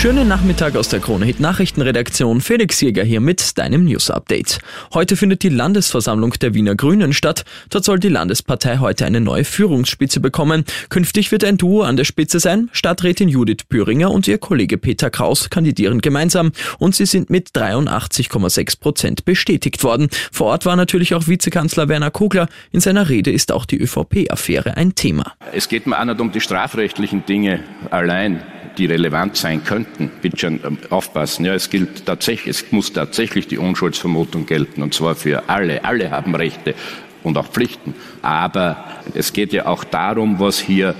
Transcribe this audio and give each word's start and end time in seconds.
Schönen 0.00 0.28
Nachmittag 0.28 0.76
aus 0.76 0.88
der 0.88 1.00
Krone 1.00 1.26
Hit 1.26 1.40
Nachrichtenredaktion. 1.40 2.40
Felix 2.40 2.80
Jäger 2.80 3.02
hier 3.02 3.18
mit 3.18 3.58
deinem 3.58 3.84
News 3.84 4.12
Update. 4.12 4.60
Heute 4.94 5.16
findet 5.16 5.42
die 5.42 5.48
Landesversammlung 5.48 6.34
der 6.40 6.54
Wiener 6.54 6.76
Grünen 6.76 7.12
statt. 7.12 7.44
Dort 7.68 7.84
soll 7.84 7.98
die 7.98 8.08
Landespartei 8.08 8.78
heute 8.78 9.06
eine 9.06 9.20
neue 9.20 9.42
Führungsspitze 9.42 10.20
bekommen. 10.20 10.64
Künftig 10.88 11.32
wird 11.32 11.42
ein 11.42 11.56
Duo 11.56 11.82
an 11.82 11.96
der 11.96 12.04
Spitze 12.04 12.38
sein. 12.38 12.68
Stadträtin 12.70 13.28
Judith 13.28 13.64
Büringer 13.68 14.12
und 14.12 14.28
ihr 14.28 14.38
Kollege 14.38 14.78
Peter 14.78 15.10
Kraus 15.10 15.50
kandidieren 15.50 16.00
gemeinsam 16.00 16.52
und 16.78 16.94
sie 16.94 17.06
sind 17.06 17.28
mit 17.28 17.48
83,6 17.48 18.78
Prozent 18.78 19.24
bestätigt 19.24 19.82
worden. 19.82 20.10
Vor 20.30 20.46
Ort 20.46 20.64
war 20.64 20.76
natürlich 20.76 21.16
auch 21.16 21.26
Vizekanzler 21.26 21.88
Werner 21.88 22.12
Kogler. 22.12 22.48
In 22.70 22.78
seiner 22.78 23.08
Rede 23.08 23.32
ist 23.32 23.50
auch 23.50 23.64
die 23.64 23.80
ÖVP-Affäre 23.80 24.76
ein 24.76 24.94
Thema. 24.94 25.32
Es 25.52 25.68
geht 25.68 25.88
mir 25.88 25.98
auch 25.98 26.04
nicht 26.04 26.20
um 26.20 26.30
die 26.30 26.40
strafrechtlichen 26.40 27.26
Dinge 27.26 27.64
allein 27.90 28.44
die 28.78 28.86
relevant 28.86 29.36
sein 29.36 29.64
könnten. 29.64 30.10
Bitte 30.22 30.38
schon 30.38 30.60
ähm, 30.64 30.78
aufpassen. 30.90 31.44
Ja, 31.44 31.54
es 31.54 31.68
gilt 31.70 32.06
tatsächlich, 32.06 32.56
es 32.56 32.72
muss 32.72 32.92
tatsächlich 32.92 33.48
die 33.48 33.58
Unschuldsvermutung 33.58 34.46
gelten 34.46 34.82
und 34.82 34.94
zwar 34.94 35.14
für 35.14 35.48
alle. 35.48 35.84
Alle 35.84 36.10
haben 36.10 36.34
Rechte 36.34 36.74
und 37.22 37.36
auch 37.36 37.48
Pflichten. 37.48 37.94
Aber 38.22 38.84
es 39.14 39.32
geht 39.32 39.52
ja 39.52 39.66
auch 39.66 39.84
darum, 39.84 40.38
was 40.40 40.58
hier 40.58 40.94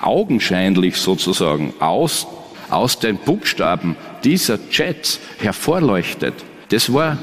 augenscheinlich 0.00 0.96
sozusagen 0.96 1.74
aus, 1.80 2.26
aus 2.70 2.98
den 2.98 3.16
Buchstaben 3.16 3.96
dieser 4.22 4.58
Chats 4.70 5.18
hervorleuchtet. 5.38 6.34
Das 6.68 6.92
war 6.92 7.18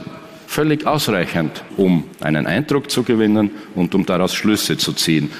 völlig 0.47 0.85
ausreichend, 0.85 1.63
um 1.77 2.03
einen 2.21 2.47
Eindruck 2.47 2.89
zu 2.89 3.03
gewinnen 3.03 3.51
und 3.75 3.93
um 3.95 4.05
daraus 4.05 4.33
Schlüsse 4.33 4.77
zu 4.77 4.93
ziehen. 4.93 5.31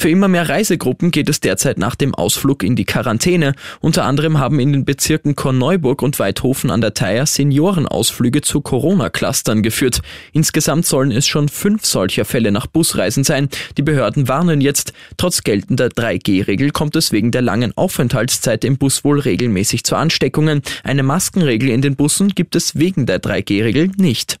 Für 0.00 0.08
immer 0.08 0.28
mehr 0.28 0.48
Reisegruppen 0.48 1.10
geht 1.10 1.28
es 1.28 1.40
derzeit 1.40 1.76
nach 1.76 1.94
dem 1.94 2.14
Ausflug 2.14 2.62
in 2.62 2.74
die 2.74 2.86
Quarantäne. 2.86 3.52
Unter 3.80 4.06
anderem 4.06 4.38
haben 4.38 4.58
in 4.58 4.72
den 4.72 4.86
Bezirken 4.86 5.36
Korneuburg 5.36 6.00
und 6.00 6.18
Weidhofen 6.18 6.70
an 6.70 6.80
der 6.80 6.94
Theier 6.94 7.26
Seniorenausflüge 7.26 8.40
zu 8.40 8.62
Corona-Clustern 8.62 9.62
geführt. 9.62 10.00
Insgesamt 10.32 10.86
sollen 10.86 11.10
es 11.12 11.26
schon 11.26 11.50
fünf 11.50 11.84
solcher 11.84 12.24
Fälle 12.24 12.50
nach 12.50 12.66
Busreisen 12.66 13.24
sein. 13.24 13.50
Die 13.76 13.82
Behörden 13.82 14.26
warnen 14.26 14.62
jetzt, 14.62 14.94
trotz 15.18 15.42
geltender 15.42 15.88
3G-Regel 15.88 16.70
kommt 16.70 16.96
es 16.96 17.12
wegen 17.12 17.30
der 17.30 17.42
langen 17.42 17.76
Aufenthaltszeit 17.76 18.64
im 18.64 18.78
Bus 18.78 19.04
wohl 19.04 19.20
regelmäßig 19.20 19.84
zu 19.84 19.96
Ansteckungen. 19.96 20.62
Eine 20.82 21.02
Maskenregel 21.02 21.68
in 21.68 21.82
den 21.82 21.96
Bussen 21.96 22.30
gibt 22.30 22.56
es 22.56 22.78
wegen 22.78 23.04
der 23.04 23.20
3G-Regel 23.20 23.90
nicht. 23.98 24.39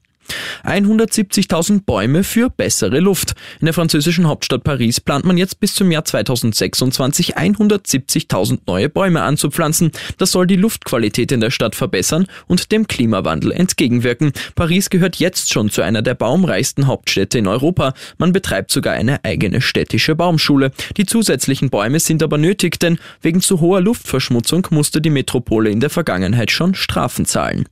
170.000 0.64 1.84
Bäume 1.84 2.24
für 2.24 2.50
bessere 2.50 3.00
Luft. 3.00 3.34
In 3.60 3.66
der 3.66 3.74
französischen 3.74 4.26
Hauptstadt 4.28 4.64
Paris 4.64 5.00
plant 5.00 5.24
man 5.24 5.36
jetzt 5.36 5.60
bis 5.60 5.74
zum 5.74 5.90
Jahr 5.90 6.04
2026 6.04 7.36
170.000 7.36 8.60
neue 8.66 8.88
Bäume 8.88 9.22
anzupflanzen. 9.22 9.90
Das 10.18 10.32
soll 10.32 10.46
die 10.46 10.56
Luftqualität 10.56 11.32
in 11.32 11.40
der 11.40 11.50
Stadt 11.50 11.74
verbessern 11.74 12.26
und 12.46 12.72
dem 12.72 12.86
Klimawandel 12.86 13.52
entgegenwirken. 13.52 14.32
Paris 14.54 14.90
gehört 14.90 15.16
jetzt 15.16 15.52
schon 15.52 15.70
zu 15.70 15.82
einer 15.82 16.02
der 16.02 16.14
baumreichsten 16.14 16.86
Hauptstädte 16.86 17.38
in 17.38 17.46
Europa. 17.46 17.94
Man 18.18 18.32
betreibt 18.32 18.70
sogar 18.70 18.94
eine 18.94 19.24
eigene 19.24 19.60
städtische 19.60 20.14
Baumschule. 20.14 20.72
Die 20.96 21.06
zusätzlichen 21.06 21.70
Bäume 21.70 22.00
sind 22.00 22.22
aber 22.22 22.38
nötig, 22.38 22.78
denn 22.78 22.98
wegen 23.22 23.40
zu 23.40 23.60
hoher 23.60 23.80
Luftverschmutzung 23.80 24.66
musste 24.70 25.00
die 25.00 25.10
Metropole 25.10 25.70
in 25.70 25.80
der 25.80 25.90
Vergangenheit 25.90 26.50
schon 26.50 26.74
Strafen 26.74 27.26
zahlen. 27.26 27.66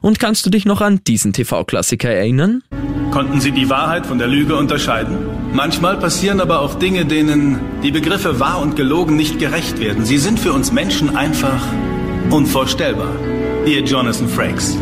Und 0.00 0.18
kannst 0.18 0.46
du 0.46 0.50
dich 0.50 0.64
noch 0.64 0.80
an 0.80 1.00
diesen 1.06 1.32
TV-Klassiker 1.32 2.10
erinnern? 2.10 2.62
Konnten 3.10 3.40
Sie 3.40 3.52
die 3.52 3.70
Wahrheit 3.70 4.06
von 4.06 4.18
der 4.18 4.28
Lüge 4.28 4.56
unterscheiden? 4.56 5.16
Manchmal 5.52 5.96
passieren 5.96 6.40
aber 6.40 6.60
auch 6.60 6.74
Dinge, 6.74 7.06
denen 7.06 7.60
die 7.82 7.90
Begriffe 7.90 8.40
wahr 8.40 8.60
und 8.60 8.76
gelogen 8.76 9.16
nicht 9.16 9.38
gerecht 9.38 9.78
werden. 9.80 10.04
Sie 10.04 10.18
sind 10.18 10.38
für 10.38 10.52
uns 10.52 10.72
Menschen 10.72 11.16
einfach 11.16 11.62
unvorstellbar. 12.30 13.14
Ihr 13.64 13.82
Jonathan 13.82 14.28
Frakes. 14.28 14.76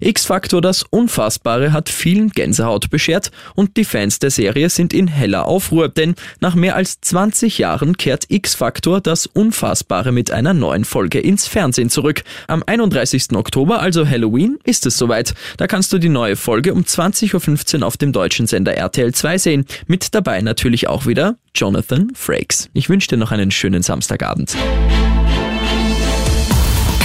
X-Factor 0.00 0.60
das 0.60 0.84
Unfassbare 0.90 1.72
hat 1.72 1.88
vielen 1.88 2.30
Gänsehaut 2.30 2.90
beschert 2.90 3.30
und 3.54 3.76
die 3.76 3.84
Fans 3.84 4.18
der 4.18 4.30
Serie 4.30 4.70
sind 4.70 4.92
in 4.92 5.08
heller 5.08 5.46
Aufruhr, 5.46 5.88
denn 5.88 6.14
nach 6.40 6.54
mehr 6.54 6.76
als 6.76 7.00
20 7.00 7.58
Jahren 7.58 7.96
kehrt 7.96 8.26
X-Factor 8.28 9.00
das 9.00 9.26
Unfassbare 9.26 10.12
mit 10.12 10.30
einer 10.30 10.54
neuen 10.54 10.84
Folge 10.84 11.20
ins 11.20 11.46
Fernsehen 11.46 11.90
zurück. 11.90 12.22
Am 12.46 12.62
31. 12.66 13.32
Oktober, 13.34 13.80
also 13.80 14.06
Halloween, 14.06 14.58
ist 14.64 14.86
es 14.86 14.96
soweit. 14.98 15.34
Da 15.56 15.66
kannst 15.66 15.92
du 15.92 15.98
die 15.98 16.08
neue 16.08 16.36
Folge 16.36 16.72
um 16.72 16.82
20.15 16.82 17.80
Uhr 17.80 17.86
auf 17.86 17.96
dem 17.96 18.12
deutschen 18.12 18.46
Sender 18.46 18.74
RTL 18.74 19.12
2 19.12 19.38
sehen. 19.38 19.64
Mit 19.86 20.14
dabei 20.14 20.40
natürlich 20.40 20.88
auch 20.88 21.06
wieder 21.06 21.36
Jonathan 21.54 22.12
Frakes. 22.14 22.70
Ich 22.72 22.88
wünsche 22.88 23.08
dir 23.08 23.16
noch 23.16 23.32
einen 23.32 23.50
schönen 23.50 23.82
Samstagabend. 23.82 24.56